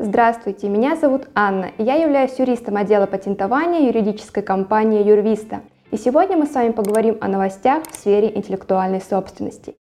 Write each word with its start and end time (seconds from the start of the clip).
Здравствуйте, 0.00 0.68
меня 0.68 0.94
зовут 0.94 1.28
Анна, 1.34 1.72
и 1.76 1.82
я 1.82 1.96
являюсь 1.96 2.38
юристом 2.38 2.76
отдела 2.76 3.06
патентования 3.06 3.88
юридической 3.88 4.44
компании 4.44 5.02
Юрвиста. 5.02 5.62
И 5.90 5.96
сегодня 5.96 6.36
мы 6.36 6.46
с 6.46 6.54
вами 6.54 6.70
поговорим 6.70 7.18
о 7.20 7.26
новостях 7.26 7.82
в 7.82 7.96
сфере 7.96 8.30
интеллектуальной 8.32 9.00
собственности. 9.00 9.74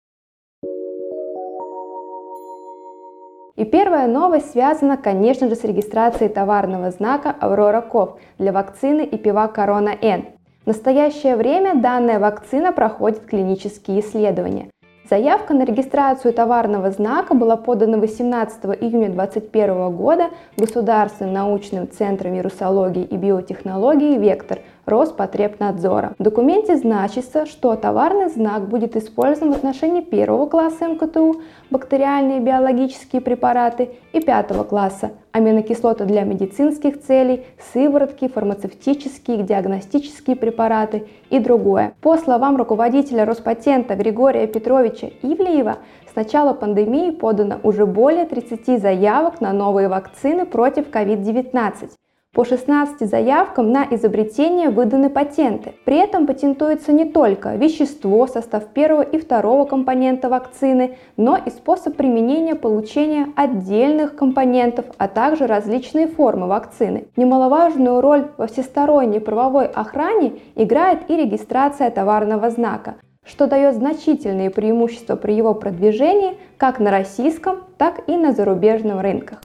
И 3.56 3.66
первая 3.66 4.06
новость 4.06 4.52
связана, 4.52 4.96
конечно 4.96 5.50
же, 5.50 5.54
с 5.54 5.64
регистрацией 5.64 6.30
товарного 6.30 6.90
знака 6.92 7.36
Aurora 7.38 7.86
Cov 7.86 8.14
для 8.38 8.52
вакцины 8.52 9.04
и 9.04 9.18
пива 9.18 9.52
Corona 9.54 9.98
N. 10.00 10.28
В 10.64 10.68
настоящее 10.68 11.36
время 11.36 11.74
данная 11.74 12.18
вакцина 12.18 12.72
проходит 12.72 13.26
клинические 13.26 14.00
исследования. 14.00 14.70
Заявка 15.08 15.54
на 15.54 15.64
регистрацию 15.64 16.34
товарного 16.34 16.90
знака 16.90 17.34
была 17.34 17.56
подана 17.56 17.98
18 17.98 18.64
июня 18.80 19.10
2021 19.10 19.90
года 19.94 20.30
Государственным 20.56 21.32
научным 21.32 21.88
центром 21.88 22.34
вирусологии 22.34 23.04
и 23.04 23.16
биотехнологии 23.16 24.18
«Вектор» 24.18 24.58
Роспотребнадзора. 24.86 26.14
В 26.18 26.22
документе 26.22 26.76
значится, 26.76 27.44
что 27.44 27.74
товарный 27.76 28.30
знак 28.30 28.68
будет 28.68 28.96
использован 28.96 29.52
в 29.52 29.56
отношении 29.56 30.00
первого 30.00 30.46
класса 30.46 30.86
МКТУ 30.86 31.42
бактериальные 31.70 32.40
биологические 32.40 33.20
препараты 33.20 33.90
и 34.12 34.20
пятого 34.20 34.64
класса 34.64 35.10
аминокислоты 35.36 36.06
для 36.06 36.22
медицинских 36.22 37.02
целей, 37.02 37.44
сыворотки, 37.72 38.26
фармацевтические, 38.26 39.42
диагностические 39.42 40.34
препараты 40.34 41.08
и 41.28 41.38
другое. 41.38 41.92
По 42.00 42.16
словам 42.16 42.56
руководителя 42.56 43.26
Роспатента 43.26 43.96
Григория 43.96 44.46
Петровича 44.46 45.08
Ивлеева, 45.22 45.78
с 46.10 46.16
начала 46.16 46.54
пандемии 46.54 47.10
подано 47.10 47.56
уже 47.62 47.84
более 47.84 48.24
30 48.24 48.80
заявок 48.80 49.42
на 49.42 49.52
новые 49.52 49.88
вакцины 49.88 50.46
против 50.46 50.88
COVID-19. 50.88 51.90
По 52.36 52.44
16 52.44 53.08
заявкам 53.08 53.72
на 53.72 53.86
изобретение 53.92 54.68
выданы 54.68 55.08
патенты. 55.08 55.72
При 55.86 55.96
этом 55.96 56.26
патентуется 56.26 56.92
не 56.92 57.06
только 57.06 57.56
вещество, 57.56 58.26
состав 58.26 58.66
первого 58.74 59.00
и 59.00 59.16
второго 59.16 59.64
компонента 59.64 60.28
вакцины, 60.28 60.98
но 61.16 61.38
и 61.38 61.48
способ 61.48 61.96
применения 61.96 62.54
получения 62.54 63.28
отдельных 63.36 64.16
компонентов, 64.16 64.84
а 64.98 65.08
также 65.08 65.46
различные 65.46 66.08
формы 66.08 66.46
вакцины. 66.46 67.06
Немаловажную 67.16 68.02
роль 68.02 68.26
во 68.36 68.48
всесторонней 68.48 69.20
правовой 69.20 69.64
охране 69.64 70.34
играет 70.56 71.08
и 71.08 71.16
регистрация 71.16 71.90
товарного 71.90 72.50
знака, 72.50 72.96
что 73.24 73.46
дает 73.46 73.76
значительные 73.76 74.50
преимущества 74.50 75.16
при 75.16 75.32
его 75.32 75.54
продвижении 75.54 76.36
как 76.58 76.80
на 76.80 76.90
российском, 76.90 77.60
так 77.78 78.06
и 78.06 78.14
на 78.18 78.32
зарубежных 78.32 79.00
рынках. 79.00 79.40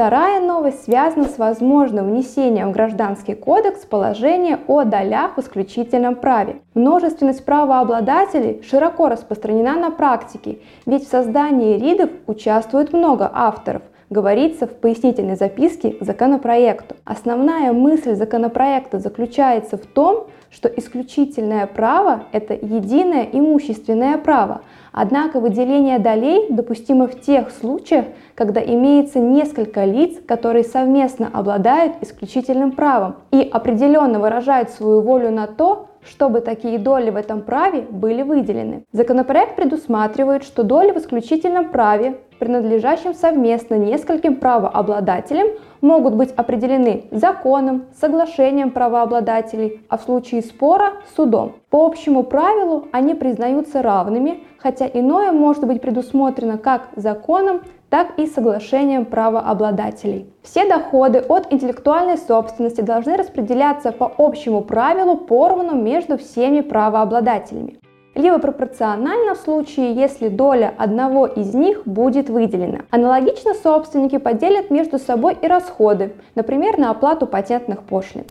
Вторая 0.00 0.40
новость 0.40 0.84
связана 0.84 1.28
с 1.28 1.36
возможным 1.36 2.06
внесением 2.08 2.70
в 2.70 2.72
Гражданский 2.72 3.34
кодекс 3.34 3.84
положения 3.84 4.58
о 4.66 4.84
долях 4.84 5.36
в 5.36 5.40
исключительном 5.40 6.14
праве. 6.14 6.62
Множественность 6.72 7.44
правообладателей 7.44 8.62
широко 8.62 9.10
распространена 9.10 9.74
на 9.74 9.90
практике, 9.90 10.60
ведь 10.86 11.06
в 11.06 11.10
создании 11.10 11.78
РИДов 11.78 12.08
участвует 12.26 12.94
много 12.94 13.30
авторов, 13.30 13.82
говорится 14.08 14.66
в 14.66 14.70
пояснительной 14.70 15.36
записке 15.36 15.90
к 15.90 16.02
законопроекту. 16.02 16.96
Основная 17.04 17.74
мысль 17.74 18.14
законопроекта 18.14 19.00
заключается 19.00 19.76
в 19.76 19.84
том, 19.84 20.28
что 20.50 20.68
исключительное 20.68 21.66
право– 21.66 22.24
это 22.32 22.54
единое 22.54 23.28
имущественное 23.32 24.18
право, 24.18 24.62
однако 24.92 25.40
выделение 25.40 25.98
долей 25.98 26.46
допустимо 26.50 27.06
в 27.06 27.20
тех 27.20 27.50
случаях, 27.50 28.06
когда 28.34 28.60
имеется 28.60 29.20
несколько 29.20 29.84
лиц, 29.84 30.18
которые 30.26 30.64
совместно 30.64 31.30
обладают 31.32 31.94
исключительным 32.02 32.72
правом 32.72 33.16
и 33.30 33.40
определенно 33.40 34.18
выражают 34.18 34.70
свою 34.70 35.00
волю 35.00 35.30
на 35.30 35.46
то, 35.46 35.86
чтобы 36.02 36.40
такие 36.40 36.78
доли 36.78 37.10
в 37.10 37.16
этом 37.16 37.42
праве 37.42 37.82
были 37.82 38.22
выделены. 38.22 38.84
Законопроект 38.92 39.56
предусматривает, 39.56 40.44
что 40.44 40.62
доли 40.62 40.92
в 40.92 40.96
исключительном 40.96 41.68
праве, 41.70 42.18
принадлежащим 42.40 43.14
совместно 43.14 43.74
нескольким 43.74 44.36
правообладателям, 44.36 45.46
могут 45.80 46.14
быть 46.14 46.32
определены 46.32 47.04
законом, 47.12 47.84
соглашением 48.00 48.72
правообладателей, 48.72 49.82
а 49.88 49.98
в 49.98 50.02
случае 50.02 50.42
спора– 50.42 50.94
судом. 51.16 51.52
По 51.70 51.86
общему 51.86 52.24
правилу 52.24 52.88
они 52.90 53.14
признаются 53.14 53.82
равными, 53.82 54.42
хотя 54.58 54.88
иное 54.92 55.30
может 55.30 55.64
быть 55.66 55.80
предусмотрено 55.80 56.58
как 56.58 56.88
законом, 56.96 57.60
так 57.90 58.18
и 58.18 58.26
соглашением 58.26 59.04
правообладателей. 59.04 60.32
Все 60.42 60.66
доходы 60.66 61.18
от 61.18 61.52
интеллектуальной 61.52 62.18
собственности 62.18 62.80
должны 62.80 63.16
распределяться 63.16 63.92
по 63.92 64.10
общему 64.16 64.62
правилу 64.62 65.16
поровну 65.16 65.74
между 65.74 66.16
всеми 66.16 66.60
правообладателями 66.60 67.80
либо 68.20 68.38
пропорционально 68.38 69.34
в 69.34 69.38
случае, 69.38 69.94
если 69.94 70.28
доля 70.28 70.72
одного 70.78 71.26
из 71.26 71.54
них 71.54 71.82
будет 71.84 72.30
выделена. 72.30 72.80
Аналогично 72.90 73.54
собственники 73.54 74.18
поделят 74.18 74.70
между 74.70 74.98
собой 74.98 75.36
и 75.40 75.46
расходы, 75.46 76.12
например, 76.34 76.78
на 76.78 76.90
оплату 76.90 77.26
патентных 77.26 77.82
пошлин. 77.82 78.24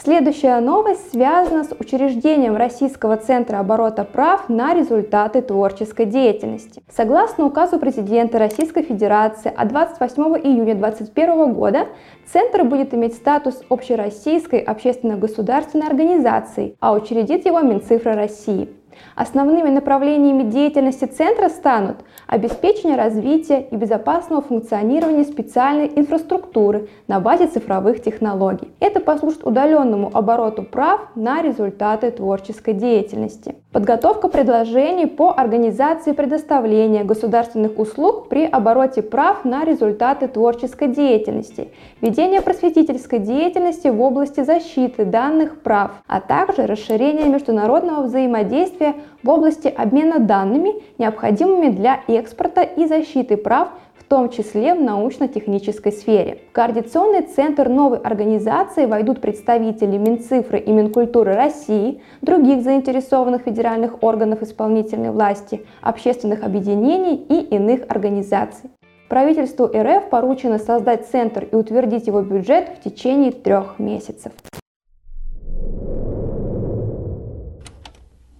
Следующая 0.00 0.60
новость 0.60 1.10
связана 1.10 1.64
с 1.64 1.74
учреждением 1.76 2.56
Российского 2.56 3.16
центра 3.16 3.58
оборота 3.58 4.04
прав 4.04 4.48
на 4.48 4.72
результаты 4.72 5.42
творческой 5.42 6.06
деятельности. 6.06 6.80
Согласно 6.88 7.46
указу 7.46 7.80
президента 7.80 8.38
Российской 8.38 8.82
Федерации 8.82 9.52
от 9.54 9.68
28 9.68 10.22
июня 10.44 10.76
2021 10.76 11.52
года, 11.52 11.88
Центр 12.32 12.62
будет 12.62 12.94
иметь 12.94 13.14
статус 13.14 13.60
общероссийской 13.68 14.60
общественно-государственной 14.60 15.88
организации, 15.88 16.76
а 16.78 16.92
учредит 16.92 17.44
его 17.44 17.60
Минцифра 17.60 18.14
России. 18.14 18.68
Основными 19.14 19.68
направлениями 19.68 20.44
деятельности 20.44 21.04
центра 21.04 21.48
станут 21.48 21.96
обеспечение 22.26 22.96
развития 22.96 23.62
и 23.62 23.76
безопасного 23.76 24.42
функционирования 24.42 25.24
специальной 25.24 25.90
инфраструктуры 25.94 26.88
на 27.06 27.20
базе 27.20 27.46
цифровых 27.46 28.02
технологий. 28.02 28.70
Это 28.80 29.00
послужит 29.00 29.44
удаленному 29.44 30.10
обороту 30.12 30.62
прав 30.62 31.00
на 31.14 31.42
результаты 31.42 32.10
творческой 32.10 32.74
деятельности. 32.74 33.56
Подготовка 33.70 34.28
предложений 34.28 35.08
по 35.08 35.30
организации 35.36 36.12
предоставления 36.12 37.04
государственных 37.04 37.78
услуг 37.78 38.28
при 38.28 38.46
обороте 38.46 39.02
прав 39.02 39.44
на 39.44 39.64
результаты 39.64 40.26
творческой 40.26 40.88
деятельности, 40.88 41.68
ведение 42.00 42.40
просветительской 42.40 43.18
деятельности 43.18 43.88
в 43.88 44.00
области 44.00 44.42
защиты 44.42 45.04
данных 45.04 45.60
прав, 45.60 45.90
а 46.06 46.20
также 46.20 46.66
расширение 46.66 47.28
международного 47.28 48.04
взаимодействия 48.04 48.58
действия 48.58 48.94
в 49.22 49.30
области 49.30 49.68
обмена 49.68 50.18
данными, 50.18 50.82
необходимыми 50.98 51.70
для 51.70 52.00
экспорта 52.08 52.62
и 52.62 52.86
защиты 52.86 53.36
прав 53.36 53.68
в 53.98 54.04
том 54.04 54.30
числе 54.30 54.74
в 54.74 54.80
научно-технической 54.80 55.92
сфере. 55.92 56.38
В 56.48 56.52
Координационный 56.52 57.22
центр 57.22 57.68
новой 57.68 57.98
организации 57.98 58.86
войдут 58.86 59.20
представители 59.20 59.98
Минцифры 59.98 60.58
и 60.58 60.72
Минкультуры 60.72 61.34
России, 61.34 62.00
других 62.22 62.62
заинтересованных 62.62 63.42
федеральных 63.42 64.02
органов 64.02 64.40
исполнительной 64.40 65.10
власти, 65.10 65.66
общественных 65.82 66.42
объединений 66.42 67.16
и 67.16 67.54
иных 67.54 67.82
организаций. 67.90 68.70
Правительству 69.10 69.66
РФ 69.66 70.08
поручено 70.10 70.58
создать 70.58 71.06
центр 71.06 71.44
и 71.44 71.54
утвердить 71.54 72.06
его 72.06 72.22
бюджет 72.22 72.70
в 72.78 72.84
течение 72.84 73.32
трех 73.32 73.78
месяцев. 73.78 74.32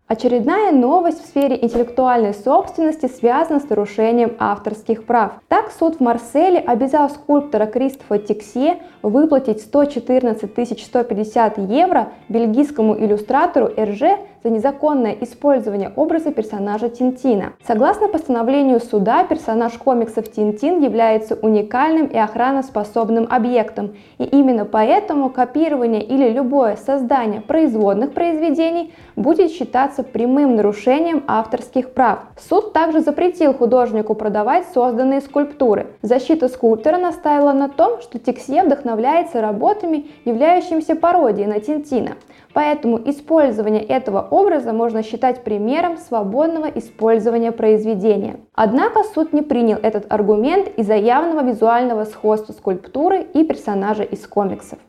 Очередная 0.08 0.72
новость 0.72 1.22
в 1.22 1.26
сфере 1.26 1.58
интеллектуальной 1.60 2.32
собственности 2.32 3.04
связана 3.04 3.60
с 3.60 3.68
нарушением 3.68 4.36
авторских 4.38 5.04
прав. 5.04 5.32
Так, 5.48 5.70
суд 5.70 5.96
в 5.96 6.00
Марселе 6.00 6.60
обязал 6.60 7.10
скульптора 7.10 7.66
Кристофа 7.66 8.18
Тиксье 8.18 8.78
выплатить 9.02 9.60
114 9.60 10.50
150 10.82 11.58
евро 11.58 12.08
бельгийскому 12.30 12.98
иллюстратору 12.98 13.70
Эрже 13.76 14.16
за 14.42 14.50
незаконное 14.50 15.16
использование 15.20 15.92
образа 15.96 16.30
персонажа 16.32 16.88
Тинтина. 16.88 17.52
Согласно 17.66 18.08
постановлению 18.08 18.80
суда, 18.80 19.24
персонаж 19.24 19.72
комиксов 19.74 20.30
Тинтин 20.30 20.82
является 20.82 21.34
уникальным 21.34 22.06
и 22.06 22.16
охраноспособным 22.16 23.26
объектом, 23.30 23.96
и 24.18 24.24
именно 24.24 24.64
поэтому 24.64 25.30
копирование 25.30 26.02
или 26.02 26.30
любое 26.30 26.76
создание 26.76 27.40
производных 27.40 28.12
произведений 28.12 28.92
будет 29.16 29.50
считаться 29.50 30.02
прямым 30.02 30.56
нарушением 30.56 31.24
авторских 31.26 31.92
прав. 31.92 32.20
Суд 32.38 32.72
также 32.72 33.00
запретил 33.00 33.54
художнику 33.54 34.14
продавать 34.14 34.66
созданные 34.72 35.20
скульптуры. 35.20 35.88
Защита 36.02 36.48
скульптора 36.48 36.98
настаивала 36.98 37.52
на 37.52 37.68
том, 37.68 38.00
что 38.00 38.18
Тиксье 38.18 38.62
вдохновляется 38.62 39.40
работами, 39.40 40.06
являющимися 40.24 40.94
пародией 40.94 41.46
на 41.46 41.60
Тинтина. 41.60 42.12
Поэтому 42.58 43.00
использование 43.08 43.84
этого 43.84 44.26
образа 44.32 44.72
можно 44.72 45.04
считать 45.04 45.44
примером 45.44 45.96
свободного 45.96 46.66
использования 46.66 47.52
произведения. 47.52 48.40
Однако 48.52 49.04
суд 49.04 49.32
не 49.32 49.42
принял 49.42 49.76
этот 49.80 50.12
аргумент 50.12 50.66
из-за 50.76 50.96
явного 50.96 51.46
визуального 51.46 52.02
сходства 52.02 52.52
скульптуры 52.52 53.22
и 53.22 53.44
персонажа 53.44 54.02
из 54.02 54.26
комиксов. 54.26 54.80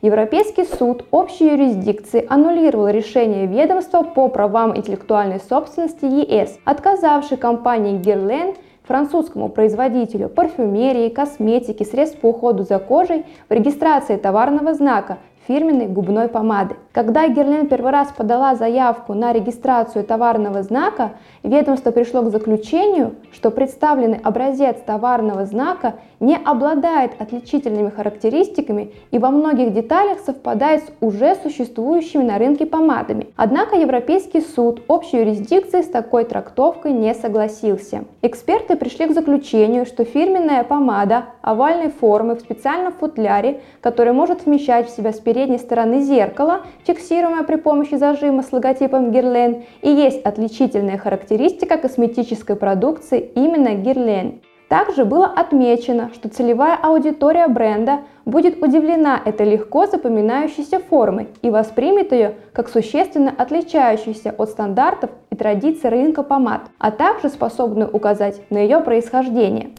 Европейский 0.00 0.64
суд 0.64 1.04
общей 1.10 1.50
юрисдикции 1.50 2.24
аннулировал 2.26 2.88
решение 2.88 3.44
ведомства 3.44 4.02
по 4.02 4.28
правам 4.28 4.74
интеллектуальной 4.74 5.38
собственности 5.38 6.06
ЕС, 6.06 6.58
отказавший 6.64 7.36
компании 7.36 8.00
Guerlain 8.00 8.56
французскому 8.90 9.48
производителю 9.48 10.28
парфюмерии, 10.28 11.10
косметики, 11.10 11.84
средств 11.84 12.18
по 12.18 12.30
уходу 12.30 12.64
за 12.64 12.80
кожей 12.80 13.24
в 13.48 13.52
регистрации 13.52 14.16
товарного 14.16 14.74
знака 14.74 15.18
фирменной 15.46 15.86
губной 15.86 16.26
помады. 16.26 16.74
Когда 16.92 17.28
Герлен 17.28 17.68
первый 17.68 17.92
раз 17.92 18.08
подала 18.08 18.56
заявку 18.56 19.14
на 19.14 19.32
регистрацию 19.32 20.02
товарного 20.02 20.64
знака, 20.64 21.12
ведомство 21.44 21.92
пришло 21.92 22.22
к 22.22 22.30
заключению, 22.30 23.14
что 23.32 23.52
представленный 23.52 24.18
образец 24.24 24.76
товарного 24.84 25.46
знака 25.46 25.94
не 26.18 26.36
обладает 26.36 27.12
отличительными 27.18 27.90
характеристиками 27.90 28.92
и 29.12 29.18
во 29.18 29.30
многих 29.30 29.72
деталях 29.72 30.18
совпадает 30.18 30.82
с 30.82 30.86
уже 31.00 31.36
существующими 31.36 32.24
на 32.24 32.38
рынке 32.38 32.66
помадами. 32.66 33.28
Однако 33.36 33.76
Европейский 33.76 34.40
суд 34.40 34.82
общей 34.88 35.18
юрисдикции 35.18 35.82
с 35.82 35.88
такой 35.88 36.24
трактовкой 36.24 36.92
не 36.92 37.14
согласился. 37.14 38.04
Эксперты 38.20 38.74
пришли 38.74 39.06
к 39.06 39.14
заключению, 39.14 39.86
что 39.86 40.04
фирменная 40.04 40.64
помада 40.64 41.26
овальной 41.40 41.90
формы 41.90 42.34
в 42.34 42.40
специальном 42.40 42.92
футляре, 42.92 43.60
который 43.80 44.12
может 44.12 44.44
вмещать 44.44 44.88
в 44.88 44.96
себя 44.96 45.12
с 45.12 45.20
передней 45.20 45.58
стороны 45.58 46.00
зеркала, 46.02 46.62
фиксируемое 46.84 47.42
при 47.42 47.56
помощи 47.56 47.94
зажима 47.96 48.42
с 48.42 48.52
логотипом 48.52 49.10
Guerlain, 49.10 49.64
и 49.82 49.90
есть 49.90 50.22
отличительная 50.22 50.98
характеристика 50.98 51.76
косметической 51.76 52.56
продукции 52.56 53.20
именно 53.34 53.68
Guerlain. 53.68 54.40
Также 54.70 55.04
было 55.04 55.26
отмечено, 55.26 56.10
что 56.14 56.28
целевая 56.28 56.76
аудитория 56.80 57.48
бренда 57.48 58.02
будет 58.24 58.62
удивлена 58.62 59.20
этой 59.24 59.50
легко 59.50 59.86
запоминающейся 59.86 60.78
формой 60.78 61.26
и 61.42 61.50
воспримет 61.50 62.12
ее 62.12 62.36
как 62.52 62.68
существенно 62.68 63.34
отличающуюся 63.36 64.32
от 64.38 64.50
стандартов 64.50 65.10
и 65.30 65.34
традиций 65.34 65.90
рынка 65.90 66.22
помад, 66.22 66.62
а 66.78 66.92
также 66.92 67.30
способную 67.30 67.90
указать 67.90 68.40
на 68.48 68.58
ее 68.58 68.78
происхождение. 68.78 69.70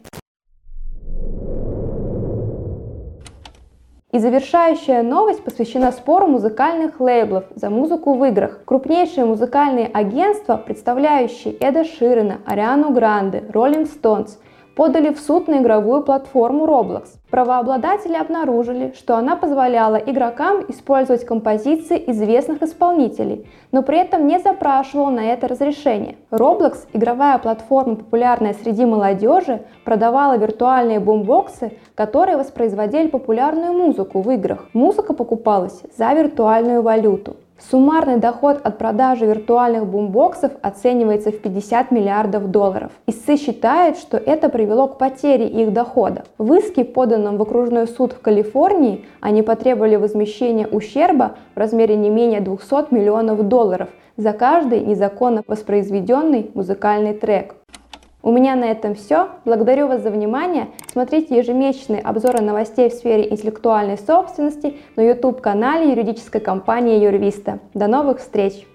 И 4.12 4.18
завершающая 4.18 5.02
новость 5.02 5.42
посвящена 5.42 5.90
спору 5.90 6.26
музыкальных 6.26 7.00
лейблов 7.00 7.44
за 7.54 7.70
музыку 7.70 8.12
в 8.12 8.22
играх. 8.26 8.60
Крупнейшие 8.66 9.24
музыкальные 9.24 9.86
агентства, 9.86 10.58
представляющие 10.58 11.54
Эда 11.54 11.84
Ширена, 11.84 12.42
Ариану 12.44 12.92
Гранде, 12.92 13.42
Роллинг 13.50 13.88
Стоунс– 13.88 14.38
подали 14.74 15.12
в 15.12 15.18
суд 15.20 15.48
на 15.48 15.58
игровую 15.60 16.02
платформу 16.02 16.66
Roblox. 16.66 17.04
Правообладатели 17.30 18.14
обнаружили, 18.14 18.92
что 18.96 19.16
она 19.16 19.36
позволяла 19.36 19.96
игрокам 19.96 20.64
использовать 20.68 21.24
композиции 21.24 22.02
известных 22.10 22.62
исполнителей, 22.62 23.46
но 23.70 23.82
при 23.82 23.98
этом 23.98 24.26
не 24.26 24.38
запрашивала 24.38 25.10
на 25.10 25.32
это 25.32 25.48
разрешение. 25.48 26.16
Roblox, 26.30 26.86
игровая 26.92 27.38
платформа, 27.38 27.96
популярная 27.96 28.54
среди 28.54 28.84
молодежи, 28.84 29.62
продавала 29.84 30.36
виртуальные 30.36 31.00
бумбоксы, 31.00 31.72
которые 31.94 32.36
воспроизводили 32.36 33.08
популярную 33.08 33.72
музыку 33.72 34.20
в 34.20 34.30
играх. 34.30 34.66
Музыка 34.72 35.14
покупалась 35.14 35.82
за 35.96 36.12
виртуальную 36.12 36.82
валюту. 36.82 37.36
Суммарный 37.70 38.18
доход 38.18 38.60
от 38.64 38.76
продажи 38.76 39.24
виртуальных 39.24 39.86
бумбоксов 39.86 40.52
оценивается 40.62 41.30
в 41.30 41.40
50 41.40 41.90
миллиардов 41.90 42.50
долларов. 42.50 42.92
Истцы 43.06 43.36
считают, 43.36 43.96
что 43.98 44.16
это 44.16 44.48
привело 44.48 44.88
к 44.88 44.98
потере 44.98 45.46
их 45.46 45.72
дохода. 45.72 46.24
В 46.38 46.52
иске, 46.54 46.84
поданном 46.84 47.36
в 47.36 47.42
окружной 47.42 47.86
суд 47.86 48.12
в 48.12 48.20
Калифорнии, 48.20 49.04
они 49.20 49.42
потребовали 49.42 49.96
возмещения 49.96 50.66
ущерба 50.66 51.36
в 51.54 51.58
размере 51.58 51.96
не 51.96 52.10
менее 52.10 52.40
200 52.40 52.92
миллионов 52.92 53.46
долларов 53.48 53.88
за 54.16 54.32
каждый 54.32 54.80
незаконно 54.80 55.42
воспроизведенный 55.46 56.50
музыкальный 56.54 57.14
трек. 57.14 57.54
У 58.22 58.30
меня 58.30 58.54
на 58.54 58.66
этом 58.66 58.94
все. 58.94 59.30
Благодарю 59.44 59.88
вас 59.88 60.02
за 60.02 60.10
внимание. 60.10 60.68
Смотрите 60.90 61.36
ежемесячные 61.36 62.00
обзоры 62.00 62.40
новостей 62.40 62.88
в 62.88 62.92
сфере 62.92 63.28
интеллектуальной 63.28 63.98
собственности 63.98 64.76
на 64.94 65.02
YouTube-канале 65.02 65.90
юридической 65.90 66.40
компании 66.40 67.02
Юрвиста. 67.04 67.58
До 67.74 67.88
новых 67.88 68.20
встреч! 68.20 68.66